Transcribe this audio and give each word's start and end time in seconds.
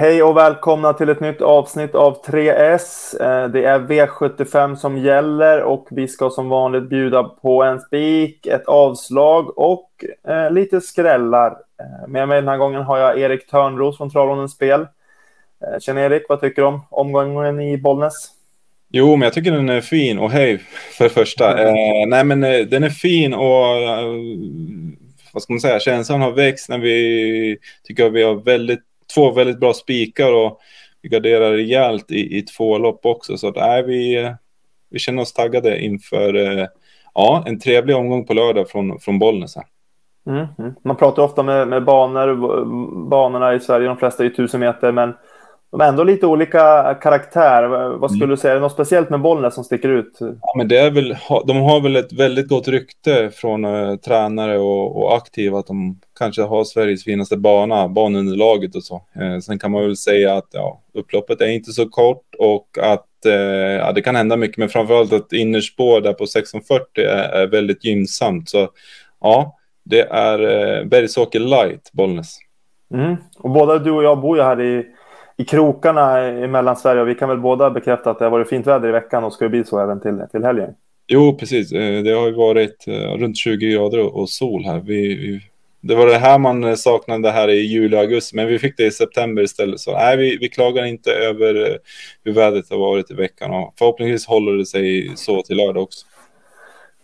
Hej 0.00 0.22
och 0.22 0.36
välkomna 0.36 0.92
till 0.92 1.08
ett 1.08 1.20
nytt 1.20 1.40
avsnitt 1.40 1.94
av 1.94 2.24
3S. 2.24 3.20
Eh, 3.20 3.48
det 3.48 3.64
är 3.64 3.78
V75 3.78 4.74
som 4.74 4.98
gäller 4.98 5.62
och 5.62 5.86
vi 5.90 6.08
ska 6.08 6.30
som 6.30 6.48
vanligt 6.48 6.88
bjuda 6.88 7.24
på 7.24 7.62
en 7.62 7.80
spik, 7.80 8.46
ett 8.46 8.66
avslag 8.66 9.58
och 9.58 9.90
eh, 10.28 10.50
lite 10.50 10.80
skrällar. 10.80 11.50
Eh, 11.50 12.08
med 12.08 12.28
mig 12.28 12.40
den 12.40 12.48
här 12.48 12.56
gången 12.56 12.82
har 12.82 12.98
jag 12.98 13.20
Erik 13.20 13.46
Törnros 13.50 13.96
från 13.96 14.10
Travronens 14.10 14.52
Spel. 14.52 14.86
Tjena 15.80 16.00
Erik, 16.00 16.22
vad 16.28 16.40
tycker 16.40 16.62
du 16.62 16.68
om 16.68 16.80
omgången 16.90 17.60
i 17.60 17.78
Bollnäs? 17.78 18.30
Jo, 18.90 19.16
men 19.16 19.26
jag 19.26 19.32
tycker 19.32 19.52
den 19.52 19.68
är 19.68 19.80
fin 19.80 20.18
och 20.18 20.30
hej 20.30 20.58
för 20.98 21.08
första. 21.08 21.62
Eh, 21.62 22.06
nej, 22.08 22.24
men 22.24 22.40
den 22.40 22.84
är 22.84 22.90
fin 22.90 23.34
och 23.34 23.64
vad 25.32 25.42
ska 25.42 25.52
man 25.52 25.60
säga, 25.60 25.80
känslan 25.80 26.20
har 26.20 26.32
växt 26.32 26.68
när 26.68 26.78
vi 26.78 27.58
tycker 27.84 28.06
att 28.06 28.12
vi 28.12 28.22
har 28.22 28.34
väldigt 28.34 28.87
två 29.14 29.30
väldigt 29.30 29.60
bra 29.60 29.74
spikar 29.74 30.32
och 30.32 30.60
vi 31.02 31.08
garderar 31.08 31.52
rejält 31.52 32.10
i, 32.10 32.38
i 32.38 32.42
två 32.42 32.78
lopp 32.78 33.06
också. 33.06 33.36
Så 33.38 33.48
att, 33.48 33.56
äh, 33.56 33.86
vi, 33.86 34.32
vi 34.90 34.98
känner 34.98 35.22
oss 35.22 35.32
taggade 35.32 35.84
inför 35.84 36.34
eh, 36.34 36.66
ja, 37.14 37.44
en 37.46 37.60
trevlig 37.60 37.96
omgång 37.96 38.26
på 38.26 38.34
lördag 38.34 38.70
från, 38.70 39.00
från 39.00 39.18
Bollnäs. 39.18 39.56
Mm, 40.26 40.46
mm. 40.58 40.74
Man 40.84 40.96
pratar 40.96 41.22
ofta 41.22 41.42
med, 41.42 41.68
med 41.68 41.84
banor, 41.84 42.34
banorna 43.08 43.54
i 43.54 43.60
Sverige, 43.60 43.88
de 43.88 43.96
flesta 43.96 44.24
är 44.24 44.30
tusen 44.30 44.60
meter, 44.60 44.92
men 44.92 45.14
de 45.70 45.80
har 45.80 45.88
ändå 45.88 46.04
lite 46.04 46.26
olika 46.26 46.94
karaktär. 46.94 47.68
Vad 47.98 48.10
skulle 48.10 48.24
mm. 48.24 48.30
du 48.30 48.36
säga, 48.36 48.52
är 48.52 48.54
det 48.54 48.60
något 48.60 48.72
speciellt 48.72 49.10
med 49.10 49.20
Bollnäs 49.20 49.54
som 49.54 49.64
sticker 49.64 49.88
ut? 49.88 50.16
Ja, 50.20 50.54
men 50.56 50.68
det 50.68 50.78
är 50.78 50.90
väl, 50.90 51.16
de 51.46 51.56
har 51.56 51.80
väl 51.80 51.96
ett 51.96 52.12
väldigt 52.12 52.48
gott 52.48 52.68
rykte 52.68 53.30
från 53.30 53.64
uh, 53.64 53.96
tränare 53.96 54.58
och, 54.58 55.02
och, 55.02 55.16
aktiva 55.16 55.58
att 55.58 55.66
de 55.66 56.00
kanske 56.18 56.42
har 56.42 56.64
Sveriges 56.64 57.04
finaste 57.04 57.36
bana, 57.36 57.88
banunderlaget 57.88 58.76
och 58.76 58.84
så. 58.84 59.02
Uh, 59.20 59.38
sen 59.38 59.58
kan 59.58 59.70
man 59.70 59.82
väl 59.82 59.96
säga 59.96 60.34
att 60.34 60.48
ja, 60.50 60.80
upploppet 60.94 61.40
är 61.40 61.46
inte 61.46 61.72
så 61.72 61.88
kort 61.88 62.34
och 62.38 62.78
att 62.82 63.06
uh, 63.26 63.32
ja, 63.32 63.92
det 63.92 64.02
kan 64.02 64.16
hända 64.16 64.36
mycket, 64.36 64.58
men 64.58 64.68
framförallt 64.68 65.12
att 65.12 65.32
innerspår 65.32 66.00
där 66.00 66.12
på 66.12 66.24
1640 66.24 67.04
är, 67.04 67.28
är 67.28 67.46
väldigt 67.46 67.84
gynnsamt. 67.84 68.48
Så 68.48 68.68
ja, 69.20 69.56
det 69.84 70.00
är 70.00 70.38
Bergsåker 70.84 71.40
light, 71.40 71.90
Bollnäs. 71.92 72.38
Mm. 72.94 73.16
Och 73.38 73.50
båda 73.50 73.78
du 73.78 73.90
och 73.90 74.04
jag 74.04 74.20
bor 74.20 74.36
ju 74.36 74.42
här 74.42 74.60
i 74.60 74.86
i 75.38 75.44
krokarna 75.44 76.28
i 76.28 76.48
Mellansverige 76.48 77.02
och 77.02 77.08
vi 77.08 77.14
kan 77.14 77.28
väl 77.28 77.38
båda 77.38 77.70
bekräfta 77.70 78.10
att 78.10 78.18
det 78.18 78.24
har 78.24 78.30
varit 78.30 78.48
fint 78.48 78.66
väder 78.66 78.88
i 78.88 78.92
veckan 78.92 79.24
och 79.24 79.32
ska 79.32 79.48
bli 79.48 79.64
så 79.64 79.80
även 79.80 80.00
till, 80.00 80.22
till 80.30 80.44
helgen. 80.44 80.74
Jo, 81.06 81.36
precis. 81.40 81.72
Eh, 81.72 82.02
det 82.02 82.10
har 82.10 82.26
ju 82.26 82.34
varit 82.34 82.88
eh, 82.88 82.92
runt 82.92 83.36
20 83.36 83.72
grader 83.72 84.16
och 84.16 84.28
sol 84.28 84.64
här. 84.64 84.80
Vi, 84.80 85.14
vi, 85.14 85.40
det 85.80 85.94
var 85.94 86.06
det 86.06 86.18
här 86.18 86.38
man 86.38 86.76
saknade 86.76 87.30
här 87.30 87.48
i 87.48 87.60
juli 87.60 87.96
och 87.96 88.00
augusti, 88.00 88.36
men 88.36 88.46
vi 88.46 88.58
fick 88.58 88.76
det 88.76 88.86
i 88.86 88.90
september 88.90 89.42
istället. 89.42 89.80
Så 89.80 89.92
nej, 89.92 90.16
vi, 90.16 90.36
vi 90.36 90.48
klagar 90.48 90.84
inte 90.84 91.12
över 91.12 91.70
eh, 91.70 91.76
hur 92.24 92.32
vädret 92.32 92.70
har 92.70 92.78
varit 92.78 93.10
i 93.10 93.14
veckan 93.14 93.50
och 93.50 93.74
förhoppningsvis 93.78 94.26
håller 94.26 94.52
det 94.52 94.66
sig 94.66 95.12
så 95.16 95.42
till 95.42 95.56
lördag 95.56 95.82
också. 95.82 96.06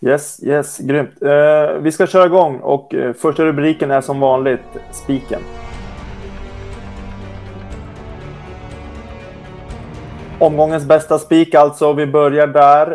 Yes, 0.07 0.45
yes, 0.45 0.79
grymt. 0.79 1.23
Eh, 1.23 1.79
vi 1.81 1.93
ska 1.93 2.07
köra 2.07 2.27
igång 2.27 2.57
och 2.57 2.95
eh, 2.95 3.13
första 3.13 3.45
rubriken 3.45 3.91
är 3.91 4.01
som 4.01 4.21
vanligt 4.21 4.61
spiken. 4.93 5.41
Omgångens 10.41 10.87
bästa 10.87 11.19
spik 11.19 11.55
alltså. 11.55 11.93
Vi 11.93 12.07
börjar 12.07 12.47
där. 12.47 12.91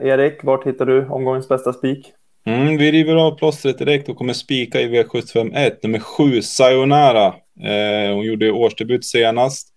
Eh, 0.00 0.08
Erik, 0.08 0.44
vart 0.44 0.66
hittar 0.66 0.86
du 0.86 1.08
omgångens 1.08 1.48
bästa 1.48 1.72
spik? 1.72 2.12
Mm, 2.46 2.76
vi 2.76 2.92
river 2.92 3.14
av 3.14 3.38
plåstret 3.38 3.78
direkt 3.78 4.08
och 4.08 4.16
kommer 4.16 4.32
spika 4.32 4.80
i 4.80 4.88
V751, 4.88 5.72
nummer 5.82 5.98
7, 5.98 6.42
Sayonara. 6.42 7.26
Eh, 7.60 8.14
hon 8.14 8.24
gjorde 8.24 8.50
årsdebut 8.50 9.04
senast. 9.04 9.68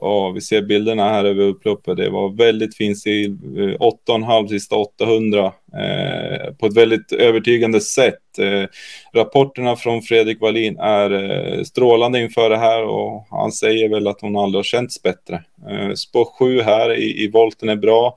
Ja, 0.00 0.30
vi 0.30 0.40
ser 0.40 0.62
bilderna 0.62 1.08
här 1.08 1.24
över 1.24 1.44
upploppet. 1.44 1.96
Det 1.96 2.10
var 2.10 2.36
väldigt 2.36 2.76
fin 2.76 2.96
stil. 2.96 3.38
Eh, 3.56 3.86
8,5 4.08 4.48
sista 4.48 4.76
800 4.76 5.44
eh, 5.46 6.54
på 6.54 6.66
ett 6.66 6.76
väldigt 6.76 7.12
övertygande 7.12 7.80
sätt. 7.80 8.38
Eh, 8.38 8.64
rapporterna 9.12 9.76
från 9.76 10.02
Fredrik 10.02 10.40
Wallin 10.40 10.78
är 10.78 11.10
eh, 11.12 11.62
strålande 11.62 12.20
inför 12.20 12.50
det 12.50 12.58
här 12.58 12.84
och 12.84 13.26
han 13.30 13.52
säger 13.52 13.88
väl 13.88 14.08
att 14.08 14.20
hon 14.20 14.36
aldrig 14.36 14.58
har 14.58 14.64
känts 14.64 15.02
bättre. 15.02 15.44
Eh, 15.70 15.92
spår 15.94 16.24
7 16.38 16.60
här 16.60 16.98
i, 16.98 17.24
i 17.24 17.30
volten 17.30 17.68
är 17.68 17.76
bra. 17.76 18.16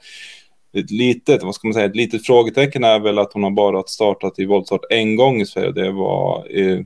Ett 0.74 0.92
litet, 0.92 1.44
vad 1.44 1.56
ska 1.56 1.68
man 1.68 1.74
säga, 1.74 1.86
ett 1.86 1.96
litet 1.96 2.26
frågetecken 2.26 2.84
är 2.84 3.00
väl 3.00 3.20
att 3.20 3.34
hon 3.34 3.44
har 3.44 3.52
bara 3.52 3.84
startat 3.84 4.40
i 4.40 4.46
voltstart 4.46 4.86
en 4.90 5.16
gång 5.16 5.42
i 5.42 5.46
Sverige. 5.46 5.72
Det 5.72 5.92
var 5.92 6.46
eh, 6.50 6.80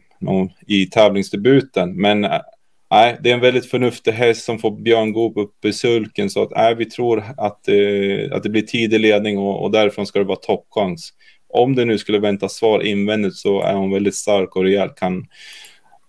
i, 0.67 0.81
i 0.81 0.85
tävlingsdebuten. 0.85 2.01
Men 2.01 2.25
nej, 2.91 3.17
det 3.21 3.29
är 3.29 3.33
en 3.33 3.39
väldigt 3.39 3.69
förnuftig 3.69 4.11
häst 4.11 4.45
som 4.45 4.59
får 4.59 4.71
Björn 4.71 5.13
Goop 5.13 5.37
upp 5.37 5.65
i 5.65 5.73
sulken 5.73 6.29
så 6.29 6.41
att 6.41 6.51
nej, 6.51 6.75
vi 6.75 6.85
tror 6.85 7.23
att, 7.37 7.67
eh, 7.67 8.35
att 8.35 8.43
det 8.43 8.49
blir 8.49 8.61
tidig 8.61 8.99
ledning 8.99 9.37
och, 9.37 9.63
och 9.63 9.71
därifrån 9.71 10.05
ska 10.05 10.19
det 10.19 10.25
vara 10.25 10.37
toppchans. 10.37 11.13
Om 11.53 11.75
det 11.75 11.85
nu 11.85 11.97
skulle 11.97 12.19
vänta 12.19 12.49
svar 12.49 12.79
invändigt 12.83 13.35
så 13.35 13.61
är 13.61 13.73
hon 13.73 13.91
väldigt 13.91 14.15
stark 14.15 14.55
och 14.55 14.63
rejäl, 14.63 14.89
kan 14.89 15.25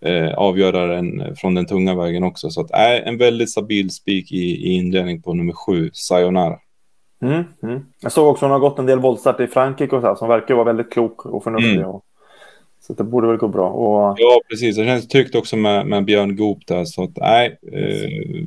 eh, 0.05 0.35
avgöra 0.35 0.87
den 0.87 1.37
från 1.37 1.55
den 1.55 1.67
tunga 1.67 1.95
vägen 1.95 2.23
också. 2.23 2.51
Så 2.51 2.61
att 2.61 2.71
nej, 2.71 3.03
en 3.07 3.19
väldigt 3.19 3.51
stabil 3.51 3.91
spik 3.91 4.33
i, 4.33 4.37
i 4.37 4.73
inledning 4.73 5.23
på 5.23 5.35
nummer 5.35 5.53
sju, 5.53 5.91
Sayonara. 5.93 6.59
Mm, 7.23 7.45
mm. 7.63 7.81
Jag 8.01 8.13
såg 8.13 8.29
också 8.29 8.47
att 8.47 8.51
hon 8.51 8.61
har 8.61 8.69
gått 8.69 8.79
en 8.79 8.87
del 8.87 8.99
voltstart 8.99 9.41
i 9.41 9.47
Frankrike 9.47 9.97
och 9.97 10.03
så 10.03 10.09
här, 10.09 10.15
som 10.15 10.29
verkar 10.29 10.55
vara 10.55 10.65
väldigt 10.65 10.93
klok 10.93 11.27
och 11.27 11.45
förnuftig. 11.45 11.77
Mm. 11.77 11.89
Och 11.89 12.05
så 12.87 12.93
det 12.93 13.05
borde 13.05 13.27
väl 13.27 13.37
gå 13.37 13.49
bra. 13.49 13.69
Och... 13.69 14.15
Ja, 14.19 14.41
precis. 14.51 14.77
Det 14.77 14.85
känns 14.85 15.09
tryggt 15.09 15.35
också 15.35 15.57
med, 15.57 15.87
med 15.87 16.05
Björn 16.05 16.37
Goop 16.37 16.67
där. 16.67 16.85
Så 16.85 17.03
att, 17.03 17.17
nej, 17.17 17.59
eh, 17.73 18.47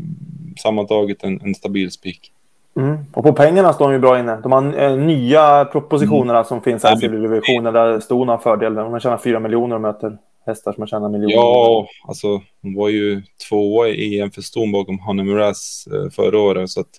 sammantaget 0.64 1.24
en, 1.24 1.42
en 1.42 1.56
stabil 1.56 1.92
spik. 1.92 2.32
Mm. 2.78 2.98
Och 3.14 3.24
på 3.24 3.34
pengarna 3.34 3.74
står 3.74 3.86
de 3.86 3.94
ju 3.94 4.00
bra 4.00 4.20
inne. 4.20 4.40
De 4.44 4.52
har 4.52 4.80
eh, 4.80 4.98
nya 4.98 5.66
propositionerna 5.66 6.40
mm. 6.40 6.46
som 6.46 6.62
finns 6.62 6.84
här 6.84 7.06
i 7.06 7.08
divisionen 7.08 7.74
där 7.74 8.00
Ston 8.00 8.28
har 8.28 8.38
fördel. 8.38 8.76
De 8.76 9.00
tjänar 9.00 9.18
fyra 9.18 9.40
miljoner 9.40 9.76
och 9.76 9.82
möter 9.82 10.18
hästar 10.50 10.74
som 10.74 10.82
har 10.82 10.88
tjänat 10.88 11.12
miljoner. 11.12 11.36
Ja, 11.36 11.88
alltså 12.08 12.42
hon 12.62 12.76
var 12.76 12.90
ju 12.90 13.22
tvåa 13.50 13.88
i 13.88 14.20
EM 14.20 14.32
för 14.32 14.42
Ston 14.42 14.72
bakom 14.72 15.00
Hanne 15.00 15.24
Muras 15.24 15.88
eh, 15.94 16.10
förra 16.10 16.40
året. 16.40 16.70
Så 16.70 16.80
att 16.80 16.90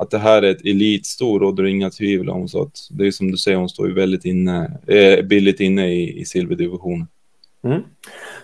att 0.00 0.10
det 0.10 0.18
här 0.18 0.42
är 0.42 0.50
ett 0.50 0.64
elitstor 0.64 1.40
råder 1.40 1.64
inga 1.64 1.90
tvivel 1.90 2.30
om. 2.30 2.48
Så 2.48 2.62
att 2.62 2.72
det 2.90 3.06
är 3.06 3.10
som 3.10 3.30
du 3.30 3.36
säger, 3.36 3.58
hon 3.58 3.68
står 3.68 3.88
ju 3.88 3.94
väldigt 3.94 4.24
inne, 4.24 4.78
eh, 4.86 5.24
billigt 5.24 5.60
inne 5.60 5.86
i, 5.86 6.20
i 6.20 6.24
silverdivisionen. 6.24 7.06
Mm. 7.64 7.82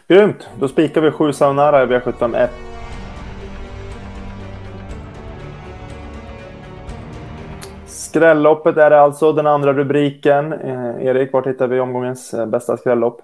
Grymt, 0.09 0.49
då 0.61 0.69
spikar 0.69 1.01
vi 1.01 1.11
sju 1.11 1.33
Saunara 1.33 1.83
i 1.83 1.87
V751. 1.87 2.49
Skrälloppet 7.87 8.77
är 8.77 8.91
det 8.91 9.01
alltså, 9.01 9.33
den 9.33 9.47
andra 9.47 9.73
rubriken. 9.73 10.53
Eh, 10.53 11.07
Erik, 11.07 11.33
vart 11.33 11.47
hittar 11.47 11.69
vi 11.69 11.81
omgångens 11.81 12.35
eh, 12.35 12.47
bästa 12.47 12.77
skrällopp? 12.77 13.21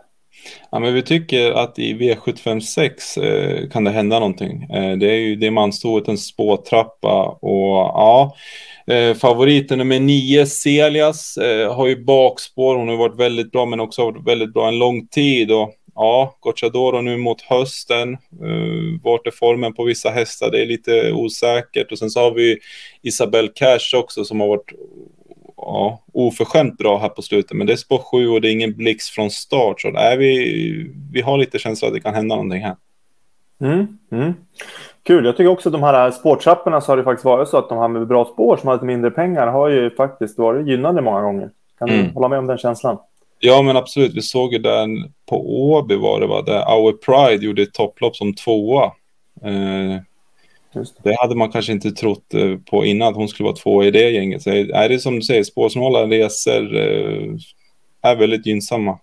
Ja, 0.71 0.79
men 0.79 0.95
vi 0.95 1.03
tycker 1.03 1.53
att 1.53 1.79
i 1.79 1.95
V756 1.95 3.23
eh, 3.23 3.69
kan 3.69 3.85
det 3.85 3.91
hända 3.91 4.19
någonting. 4.19 4.63
Eh, 4.63 4.99
det 4.99 5.11
är 5.11 5.19
ju 5.19 5.37
det 5.37 5.51
manstoet, 5.51 6.09
en 6.09 6.19
spåtrappa 6.19 7.39
och 7.43 7.77
ja, 7.77 8.35
eh, 8.87 9.15
favoriten 9.15 9.79
nummer 9.79 10.01
nio, 10.01 10.47
Celias, 10.47 11.37
eh, 11.37 11.75
har 11.75 11.87
ju 11.87 12.05
bakspår. 12.05 12.77
Hon 12.77 12.89
har 12.89 12.97
varit 12.97 13.21
väldigt 13.21 13.53
bra, 13.53 13.67
men 13.67 13.81
också 13.81 14.05
varit 14.05 14.27
väldigt 14.27 14.53
bra 14.53 14.69
en 14.69 14.79
lång 14.79 15.07
tid. 15.07 15.53
Och 15.53 15.75
ja, 15.95 16.37
Gocciadoro 16.41 17.01
nu 17.01 17.17
mot 17.17 17.41
hösten. 17.43 18.17
Uh, 18.43 19.01
vart 19.03 19.27
är 19.27 19.31
formen 19.31 19.75
på 19.75 19.85
vissa 19.85 20.11
hästar? 20.11 20.51
Det 20.51 20.63
är 20.63 20.67
lite 20.67 21.13
osäkert. 21.13 21.93
Och 21.93 21.99
sen 21.99 22.11
så 22.11 22.21
har 22.21 22.31
vi 22.31 22.59
Isabelle 23.03 23.49
Cash 23.55 23.97
också 23.97 24.25
som 24.25 24.41
har 24.41 24.49
varit 24.49 24.73
ja, 25.67 26.03
oförskämt 26.13 26.79
bra 26.79 26.99
här 26.99 27.09
på 27.09 27.23
slutet. 27.23 27.57
Men 27.57 27.67
det 27.67 27.73
är 27.73 27.77
spår 27.77 27.99
7 27.99 28.29
och 28.29 28.41
det 28.41 28.49
är 28.49 28.53
ingen 28.53 28.77
blixt 28.77 29.11
från 29.15 29.31
start. 29.31 29.81
Så 29.81 29.91
nej, 29.91 30.17
vi, 30.17 30.91
vi 31.13 31.21
har 31.21 31.39
lite 31.39 31.59
känsla 31.59 31.89
att 31.89 31.95
det 31.95 32.01
kan 32.01 32.15
hända 32.15 32.35
någonting 32.35 32.63
här. 32.63 32.77
Mm, 33.61 33.99
mm. 34.13 34.35
Kul. 35.03 35.25
Jag 35.25 35.37
tycker 35.37 35.51
också 35.51 35.69
att 35.69 35.73
de 35.73 35.83
här 35.83 36.11
spårtrapporna 36.11 36.81
så 36.81 36.93
har 36.93 36.97
det 36.97 37.05
faktiskt 37.05 37.25
varit 37.25 37.49
så 37.49 37.59
att 37.59 37.69
de 37.69 37.79
här 37.79 37.89
med 37.89 38.07
bra 38.07 38.25
spår 38.25 38.57
som 38.57 38.67
har 38.67 38.75
lite 38.75 38.87
mindre 38.87 39.11
pengar 39.11 39.47
har 39.47 39.69
ju 39.69 39.91
faktiskt 39.91 40.39
varit 40.39 40.67
gynnade 40.67 41.03
många 41.03 41.23
gånger. 41.23 41.51
Kan 41.79 41.89
du 41.89 41.95
mm. 41.95 42.15
hålla 42.15 42.29
med 42.29 42.39
om 42.39 42.47
den 42.47 42.59
känslan? 42.59 42.99
Ja, 43.39 43.63
men 43.63 43.77
absolut. 43.77 44.15
Vi 44.15 44.23
såg 44.23 44.53
ju 44.53 44.59
den 44.59 45.13
på 45.29 45.71
Åby 45.71 45.97
var 45.97 46.21
det 46.21 46.27
va, 46.27 46.43
där 46.43 46.75
Our 46.75 46.93
Pride 46.93 47.47
gjorde 47.47 47.63
ett 47.63 47.75
topplopp 47.75 48.17
som 48.17 48.35
tvåa. 48.35 48.85
Eh, 49.43 50.03
det. 50.73 50.87
det. 51.03 51.17
hade 51.21 51.35
man 51.35 51.51
kanske 51.51 51.73
inte 51.73 51.91
trott 51.91 52.35
eh, 52.35 52.57
på 52.71 52.85
innan 52.85 53.09
att 53.09 53.17
hon 53.17 53.29
skulle 53.29 53.45
vara 53.45 53.57
två 53.57 53.85
i 53.85 53.91
det 53.91 54.11
gänget. 54.11 54.43
Så 54.43 54.51
är 54.51 54.89
det 54.89 54.99
som 54.99 55.17
du 55.17 55.23
säger, 55.23 55.45
spårsnåla 55.45 56.07
resor 56.07 56.77
eh, 56.77 57.35
är 58.03 58.17
väldigt 58.17 58.47
gynnsamma. 58.47 58.99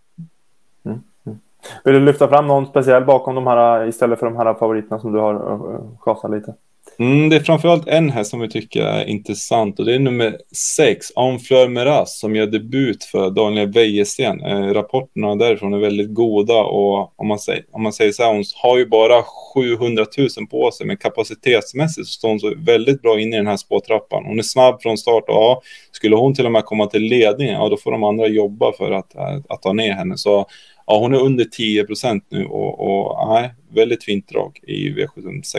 Mm. 0.85 0.99
Mm. 1.25 1.39
Vill 1.83 1.93
du 1.93 1.99
lyfta 1.99 2.27
fram 2.27 2.47
någon 2.47 2.65
speciell 2.65 3.05
bakom 3.05 3.35
de 3.35 3.47
här 3.47 3.87
istället 3.87 4.19
för 4.19 4.25
de 4.25 4.37
här 4.37 4.53
favoriterna 4.53 4.99
som 4.99 5.11
du 5.11 5.19
har 5.19 5.81
chasat 5.99 6.31
lite? 6.31 6.53
Mm, 6.99 7.29
det 7.29 7.35
är 7.35 7.39
framförallt 7.39 7.87
en 7.87 8.09
häst 8.09 8.29
som 8.31 8.39
vi 8.39 8.49
tycker 8.49 8.81
är 8.81 9.05
intressant 9.05 9.79
och 9.79 9.85
det 9.85 9.95
är 9.95 9.99
nummer 9.99 10.37
sex, 10.77 11.07
Enfleur 11.15 11.67
Meras, 11.67 12.19
som 12.19 12.35
gör 12.35 12.47
debut 12.47 13.03
för 13.03 13.29
Daniel 13.29 13.71
Wäjersten. 13.71 14.41
Eh, 14.41 14.73
rapporterna 14.73 15.35
därifrån 15.35 15.73
är 15.73 15.77
väldigt 15.77 16.13
goda 16.13 16.63
och 16.63 17.19
om 17.19 17.27
man 17.27 17.39
säger, 17.39 17.65
om 17.71 17.83
man 17.83 17.93
säger 17.93 18.11
så 18.11 18.23
här, 18.23 18.33
hon 18.33 18.43
har 18.55 18.77
ju 18.77 18.85
bara 18.85 19.23
700 19.53 20.05
000 20.17 20.47
på 20.51 20.71
sig, 20.71 20.87
men 20.87 20.97
kapacitetsmässigt 20.97 22.07
så 22.07 22.13
står 22.13 22.29
hon 22.29 22.39
så 22.39 22.53
väldigt 22.57 23.01
bra 23.01 23.19
inne 23.19 23.35
i 23.35 23.39
den 23.39 23.47
här 23.47 23.57
spårtrappan. 23.57 24.25
Hon 24.25 24.39
är 24.39 24.43
snabb 24.43 24.81
från 24.81 24.97
start 24.97 25.23
och 25.27 25.35
ja, 25.35 25.61
skulle 25.91 26.15
hon 26.15 26.35
till 26.35 26.45
och 26.45 26.51
med 26.51 26.65
komma 26.65 26.87
till 26.87 27.03
ledningen, 27.03 27.53
ja 27.53 27.69
då 27.69 27.77
får 27.77 27.91
de 27.91 28.03
andra 28.03 28.27
jobba 28.27 28.73
för 28.77 28.91
att, 28.91 29.15
att, 29.15 29.51
att 29.51 29.61
ta 29.61 29.73
ner 29.73 29.93
henne. 29.93 30.17
Så 30.17 30.45
ja, 30.87 30.99
hon 30.99 31.13
är 31.13 31.19
under 31.19 31.45
10 31.45 31.83
procent 31.83 32.25
nu 32.29 32.45
och, 32.45 32.79
och 32.79 33.29
nej, 33.29 33.53
väldigt 33.69 34.03
fint 34.03 34.29
drag 34.29 34.59
i 34.63 34.89
V76. 34.89 35.53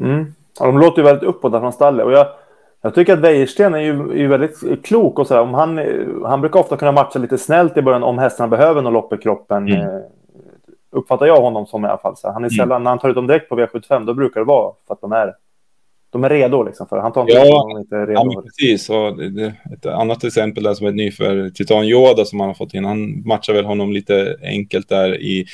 Mm. 0.00 0.34
Ja, 0.60 0.66
de 0.66 0.78
låter 0.78 0.98
ju 0.98 1.04
väldigt 1.04 1.28
uppåt 1.28 1.52
från 1.52 1.72
stallet. 1.72 2.06
Och 2.06 2.12
jag, 2.12 2.26
jag 2.82 2.94
tycker 2.94 3.12
att 3.12 3.18
Wäjersten 3.18 3.74
är 3.74 3.78
ju, 3.78 4.10
är 4.10 4.16
ju 4.16 4.28
väldigt 4.28 4.84
klok. 4.84 5.18
Och 5.18 5.26
så 5.26 5.40
Om 5.40 5.54
han, 5.54 5.80
han 6.24 6.40
brukar 6.40 6.60
ofta 6.60 6.76
kunna 6.76 6.92
matcha 6.92 7.18
lite 7.18 7.38
snällt 7.38 7.76
i 7.76 7.82
början 7.82 8.02
om 8.02 8.18
hästarna 8.18 8.48
behöver 8.48 8.82
något 8.82 8.92
lopp 8.92 9.12
i 9.12 9.16
kroppen. 9.16 9.68
Mm. 9.68 9.80
Eh, 9.80 10.00
uppfattar 10.90 11.26
jag 11.26 11.40
honom 11.40 11.66
som 11.66 11.84
i 11.84 11.88
alla 11.88 11.98
fall. 11.98 12.16
Så 12.16 12.26
han 12.26 12.44
är 12.44 12.48
mm. 12.48 12.50
sällan, 12.50 12.72
mm. 12.72 12.82
när 12.82 12.90
han 12.90 12.98
tar 12.98 13.08
ut 13.08 13.14
dem 13.14 13.26
direkt 13.26 13.48
på 13.48 13.60
V75, 13.60 14.04
då 14.04 14.14
brukar 14.14 14.40
det 14.40 14.46
vara 14.46 14.72
för 14.86 14.94
att 14.94 15.00
de 15.00 15.12
är, 15.12 15.34
de 16.10 16.24
är 16.24 16.28
redo. 16.28 16.62
Liksom, 16.62 16.86
för 16.86 16.98
han 16.98 17.12
tar 17.12 17.20
inte 17.20 17.32
ja, 17.32 17.58
dem 17.58 17.78
inte 17.78 17.96
är 17.96 18.06
redo. 18.06 18.32
Ja, 18.34 18.42
precis. 18.42 18.90
Och 18.90 19.22
ett 19.72 19.86
annat 19.86 20.24
exempel 20.24 20.62
där 20.62 20.74
som 20.74 20.86
är 20.86 20.92
ny 20.92 21.10
för 21.10 21.50
Titan 21.50 21.84
Yoda 21.84 22.24
som 22.24 22.40
han 22.40 22.48
har 22.48 22.54
fått 22.54 22.74
in. 22.74 22.84
Han 22.84 23.22
matchar 23.26 23.52
väl 23.52 23.64
honom 23.64 23.92
lite 23.92 24.36
enkelt 24.42 24.88
där 24.88 25.20
i 25.20 25.46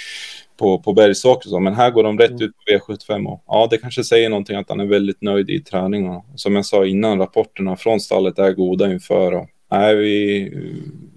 på, 0.57 0.79
på 0.79 1.15
så, 1.15 1.61
men 1.61 1.75
här 1.75 1.91
går 1.91 2.03
de 2.03 2.19
rätt 2.19 2.31
mm. 2.31 2.43
ut 2.43 2.53
på 2.57 2.93
V75 2.93 3.27
och 3.27 3.45
ja, 3.47 3.69
det 3.71 3.79
kanske 3.79 4.05
säger 4.05 4.31
någonting 4.31 4.57
att 4.57 4.69
han 4.69 4.81
är 4.81 4.87
väldigt 4.87 5.23
nöjd 5.23 5.51
i 5.51 5.61
träningen. 5.61 6.21
Som 6.35 6.57
jag 6.57 6.67
sa 6.67 6.87
innan, 6.87 7.19
rapporterna 7.19 7.77
från 7.77 8.01
stallet 8.01 8.39
är 8.39 8.53
goda 8.53 8.93
inför 8.93 9.33
och 9.33 9.47
nej, 9.71 9.97
vi 9.97 10.53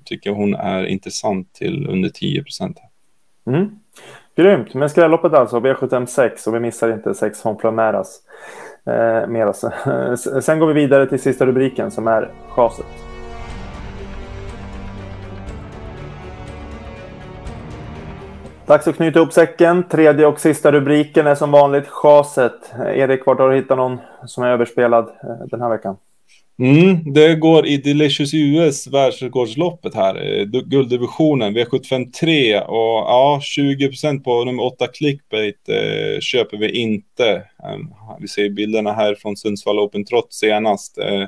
tycker 0.06 0.32
hon 0.32 0.56
är 0.56 0.86
intressant 0.86 1.54
till 1.54 1.88
under 1.90 2.10
10 2.10 2.44
procent. 2.44 2.78
Mm. 3.48 3.70
Grymt, 4.36 4.74
men 4.74 4.90
skrälloppet 4.90 5.34
alltså, 5.34 5.60
V76 5.60 6.48
och 6.48 6.56
vi 6.56 6.60
missar 6.60 6.94
inte 6.94 7.14
6 7.14 7.42
Honfla 7.42 7.72
Meras. 7.72 8.20
Eh, 8.86 9.28
Meras. 9.28 9.66
Sen 10.46 10.60
går 10.60 10.68
vi 10.68 10.74
vidare 10.74 11.10
till 11.10 11.20
sista 11.20 11.46
rubriken 11.46 11.92
som 11.92 12.08
är 12.08 12.32
chaset. 12.50 13.07
Dags 18.68 18.88
att 18.88 18.96
knyta 18.96 19.20
ihop 19.20 19.34
säcken. 19.34 19.88
Tredje 19.90 20.26
och 20.26 20.40
sista 20.40 20.72
rubriken 20.72 21.28
är 21.28 21.36
som 21.36 21.52
vanligt 21.52 21.88
chaset. 21.88 22.74
Erik, 22.96 23.26
vart 23.26 23.40
har 23.40 23.50
du 23.50 23.56
hittat 23.56 23.78
någon 23.78 23.98
som 24.26 24.44
är 24.44 24.48
överspelad 24.48 25.04
eh, 25.04 25.48
den 25.50 25.62
här 25.62 25.70
veckan? 25.70 25.98
Mm, 26.60 27.14
det 27.14 27.36
går 27.36 27.68
i 27.68 27.78
Delicious 27.78 28.34
US 28.34 28.88
världsrekordsloppet 28.88 29.96
här. 29.96 30.40
Eh, 30.40 30.46
gulddivisionen 30.46 31.58
V75 31.58 32.12
3 32.12 32.60
och 32.62 32.98
ja, 33.08 33.40
20% 33.58 34.24
på 34.24 34.44
nummer 34.44 34.64
8 34.64 34.88
clickbait 34.88 35.70
eh, 35.70 36.20
köper 36.20 36.58
vi 36.58 36.72
inte. 36.72 37.30
Eh, 37.64 37.78
vi 38.20 38.28
ser 38.28 38.50
bilderna 38.50 38.94
här 38.94 39.16
från 39.16 39.38
Sundsvall 39.38 39.80
Open 39.80 40.06
Trot 40.06 40.34
senast. 40.34 40.98
Eh, 40.98 41.24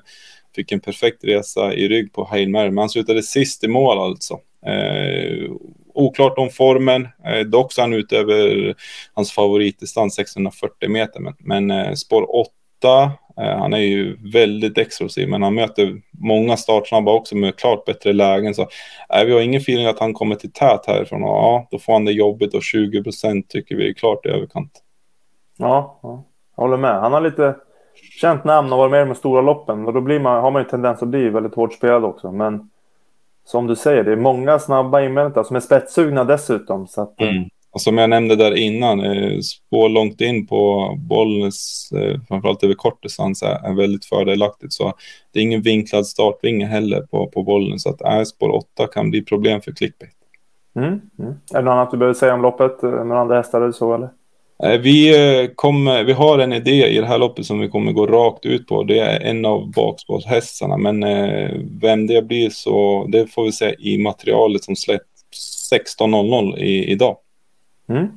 fick 0.55 0.71
en 0.71 0.79
perfekt 0.79 1.23
resa 1.23 1.73
i 1.73 1.87
rygg 1.87 2.13
på 2.13 2.23
Hail 2.23 2.49
Mary, 2.49 2.69
men 2.69 2.77
han 2.77 2.89
slutade 2.89 3.23
sist 3.23 3.63
i 3.63 3.67
mål 3.67 3.99
alltså. 3.99 4.39
Eh, 4.65 5.51
oklart 5.99 6.37
om 6.37 6.49
formen. 6.49 7.07
Eh, 7.25 7.39
dock 7.39 7.73
så 7.73 7.81
han 7.81 7.93
ut 7.93 8.11
över 8.11 8.75
hans 9.13 9.31
favoritdistans 9.31 10.15
640 10.15 10.89
meter. 10.89 11.19
Men, 11.19 11.33
men 11.39 11.71
eh, 11.71 11.93
spår 11.93 12.35
8, 12.35 13.11
eh, 13.37 13.57
han 13.57 13.73
är 13.73 13.77
ju 13.77 14.17
väldigt 14.33 14.77
explosiv, 14.77 15.29
men 15.29 15.43
han 15.43 15.55
möter 15.55 16.01
många 16.11 16.57
startsnabba 16.57 17.13
också 17.13 17.35
med 17.35 17.55
klart 17.55 17.85
bättre 17.85 18.13
lägen. 18.13 18.53
Så 18.55 18.61
eh, 19.13 19.25
vi 19.25 19.33
har 19.33 19.41
ingen 19.41 19.61
feeling 19.61 19.85
att 19.85 19.99
han 19.99 20.13
kommer 20.13 20.35
till 20.35 20.51
tät 20.51 20.85
härifrån. 20.87 21.23
Och, 21.23 21.29
ja, 21.29 21.67
då 21.71 21.79
får 21.79 21.93
han 21.93 22.05
det 22.05 22.11
jobbigt 22.11 22.53
och 22.53 22.63
20 22.63 23.03
procent 23.03 23.49
tycker 23.49 23.75
vi 23.75 23.89
är 23.89 23.93
klart 23.93 24.25
i 24.25 24.29
överkant. 24.29 24.71
Ja, 25.57 25.99
ja, 26.03 26.23
jag 26.55 26.63
håller 26.63 26.77
med. 26.77 26.99
Han 26.99 27.13
har 27.13 27.21
lite 27.21 27.55
känt 28.21 28.43
namn 28.43 28.71
och 28.73 28.77
varit 28.77 28.91
med 28.91 29.01
i 29.01 29.05
de 29.05 29.15
stora 29.15 29.41
loppen 29.41 29.85
och 29.85 29.93
då 29.93 30.01
blir 30.01 30.19
man, 30.19 30.41
har 30.41 30.51
man 30.51 30.61
ju 30.61 30.69
tendens 30.69 31.01
att 31.01 31.07
bli 31.07 31.29
väldigt 31.29 31.55
hårt 31.55 31.73
spelad 31.73 32.03
också. 32.03 32.31
Men 32.31 32.69
som 33.51 33.67
du 33.67 33.75
säger, 33.75 34.03
det 34.03 34.11
är 34.11 34.15
många 34.15 34.59
snabba 34.59 35.01
inväntar 35.01 35.43
som 35.43 35.55
är 35.55 35.59
spetssugna 35.59 36.23
dessutom. 36.23 36.87
Så 36.87 37.01
att, 37.01 37.21
mm. 37.21 37.43
Och 37.71 37.81
som 37.81 37.97
jag 37.97 38.09
nämnde 38.09 38.35
där 38.35 38.57
innan, 38.57 38.99
eh, 38.99 39.39
spår 39.39 39.89
långt 39.89 40.21
in 40.21 40.47
på 40.47 40.93
Bollnäs, 40.97 41.89
eh, 41.91 42.19
framförallt 42.27 42.63
över 42.63 42.73
kort 42.73 43.03
distans, 43.03 43.43
är, 43.43 43.69
är 43.69 43.75
väldigt 43.75 44.05
fördelaktigt. 44.05 44.73
Så 44.73 44.93
det 45.33 45.39
är 45.39 45.43
ingen 45.43 45.61
vinklad 45.61 46.07
startvinge 46.07 46.65
heller 46.65 47.01
på, 47.01 47.27
på 47.27 47.43
Bollnäs. 47.43 47.83
Så 47.83 47.89
att 47.89 48.01
äh, 48.01 48.23
spår 48.23 48.49
8 48.49 48.87
kan 48.87 49.09
bli 49.09 49.25
problem 49.25 49.61
för 49.61 49.71
clickbait. 49.71 50.11
Mm. 50.75 51.01
Mm. 51.19 51.33
Är 51.53 51.57
det 51.57 51.61
något 51.61 51.71
annat 51.71 51.91
du 51.91 51.97
behöver 51.97 52.13
säga 52.13 52.33
om 52.33 52.41
loppet? 52.41 52.83
Eh, 52.83 52.89
några 52.89 53.21
andra 53.21 53.35
hästar 53.35 53.61
eller 53.61 53.71
så 53.71 53.93
eller? 53.93 54.09
Eh, 54.63 54.79
vi, 54.79 55.09
eh, 55.43 55.49
kommer, 55.55 55.99
eh, 55.99 56.05
vi 56.05 56.13
har 56.13 56.39
en 56.39 56.53
idé 56.53 56.87
i 56.87 56.99
det 56.99 57.05
här 57.05 57.17
loppet 57.17 57.45
som 57.45 57.59
vi 57.59 57.69
kommer 57.69 57.91
gå 57.91 58.07
rakt 58.07 58.45
ut 58.45 58.67
på. 58.67 58.83
Det 58.83 58.99
är 58.99 59.19
en 59.19 59.45
av 59.45 59.71
bakspårshästarna, 59.71 60.77
men 60.77 61.05
vem 61.81 62.07
det 62.07 62.21
blir 62.21 62.49
så 62.49 63.05
det 63.09 63.27
får 63.27 63.43
vi 63.43 63.51
se 63.51 63.75
i 63.79 63.97
materialet 63.97 64.63
som 64.63 64.75
släpps 64.75 65.71
16.00 65.73 66.57
idag. 66.59 67.17
Mm. 67.89 68.07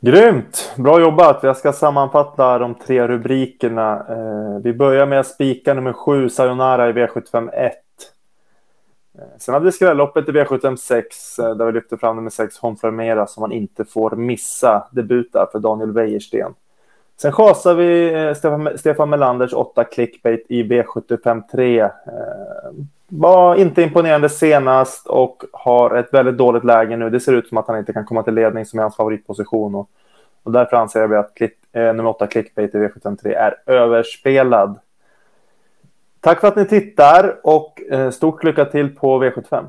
Grymt! 0.00 0.72
Bra 0.76 1.00
jobbat! 1.00 1.40
Jag 1.42 1.56
ska 1.56 1.72
sammanfatta 1.72 2.58
de 2.58 2.74
tre 2.74 3.08
rubrikerna. 3.08 4.06
vi 4.64 4.72
börjar 4.72 5.06
med 5.06 5.20
att 5.20 5.26
spika 5.26 5.74
nummer 5.74 5.92
sju, 5.92 6.28
Sayonara 6.28 6.88
i 6.88 6.92
V751. 6.92 7.70
Eh, 9.18 9.24
sen 9.38 9.54
hade 9.54 9.66
vi 9.66 9.72
skrälloppet 9.72 10.28
i 10.28 10.32
V756 10.32 11.02
eh, 11.38 11.56
där 11.56 11.66
vi 11.66 11.72
lyfte 11.72 11.96
fram 11.96 12.16
nummer 12.16 12.30
6 12.30 12.58
Honflarmera 12.58 13.26
som 13.26 13.40
man 13.40 13.52
inte 13.52 13.84
får 13.84 14.10
missa 14.10 14.88
debut 14.90 15.32
där 15.32 15.46
för 15.52 15.58
Daniel 15.58 15.92
Wäjersten. 15.92 16.54
Sen 17.16 17.32
chasar 17.32 17.74
vi 17.74 18.14
eh, 18.14 18.34
Stefan, 18.34 18.78
Stefan 18.78 19.10
Melanders 19.10 19.52
8 19.52 19.84
clickbait 19.84 20.46
i 20.48 20.62
V753. 20.62 21.90
Var 23.08 23.56
inte 23.56 23.82
imponerande 23.82 24.28
senast 24.28 25.06
och 25.06 25.44
har 25.52 25.94
ett 25.94 26.14
väldigt 26.14 26.36
dåligt 26.36 26.64
läge 26.64 26.96
nu. 26.96 27.10
Det 27.10 27.20
ser 27.20 27.32
ut 27.32 27.48
som 27.48 27.58
att 27.58 27.68
han 27.68 27.78
inte 27.78 27.92
kan 27.92 28.04
komma 28.04 28.22
till 28.22 28.34
ledning 28.34 28.66
som 28.66 28.78
är 28.78 28.82
hans 28.82 28.96
favoritposition. 28.96 29.74
Och, 29.74 29.88
och 30.42 30.52
därför 30.52 30.76
anser 30.76 31.06
vi 31.06 31.16
att 31.16 31.34
klick, 31.34 31.52
eh, 31.72 31.94
nummer 31.94 32.06
8 32.06 32.26
clickbait 32.26 32.74
i 32.74 32.78
V753 32.78 33.34
är 33.36 33.54
överspelad. 33.66 34.78
Tack 36.24 36.40
för 36.40 36.48
att 36.48 36.56
ni 36.56 36.64
tittar 36.64 37.40
och 37.42 37.82
eh, 37.90 38.10
stort 38.10 38.44
lycka 38.44 38.64
till 38.64 38.94
på 38.94 39.24
V75. 39.24 39.66